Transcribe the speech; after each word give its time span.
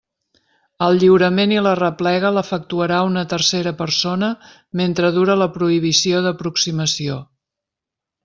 El 0.85 0.95
lliurament 1.01 1.51
i 1.55 1.59
la 1.65 1.73
replega 1.79 2.31
l'efectuarà 2.37 3.01
una 3.09 3.23
tercera 3.35 3.73
persona 3.83 4.31
mentre 4.83 5.13
dure 5.19 5.35
la 5.43 5.49
prohibició 5.59 6.23
d'aproximació. 6.29 7.21